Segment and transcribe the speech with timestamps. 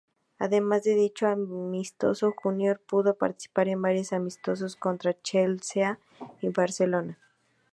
[0.39, 5.99] Además de dicho amistoso, Junior pudo participar en varios amistosos contra Chelsea
[6.41, 7.19] y Barcelona.